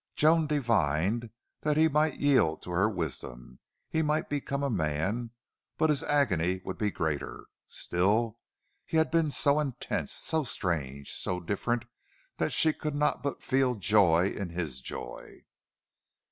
Joan 0.15 0.47
divined 0.47 1.29
that 1.61 1.77
he 1.77 1.87
might 1.87 2.15
yield 2.15 2.63
to 2.63 2.71
her 2.71 2.89
wisdom, 2.89 3.59
he 3.87 4.01
might 4.01 4.29
become 4.29 4.63
a 4.63 4.69
man, 4.71 5.29
but 5.77 5.91
his 5.91 6.01
agony 6.01 6.59
would 6.65 6.79
be 6.79 6.89
greater. 6.89 7.45
Still, 7.67 8.35
he 8.83 8.97
had 8.97 9.11
been 9.11 9.29
so 9.29 9.59
intense, 9.59 10.11
so 10.11 10.43
strange, 10.43 11.13
so 11.13 11.39
different 11.39 11.85
that 12.37 12.51
she 12.51 12.73
could 12.73 12.95
not 12.95 13.21
but 13.21 13.43
feel 13.43 13.75
joy 13.75 14.25
in 14.29 14.49
his 14.49 14.81
joy. 14.81 15.45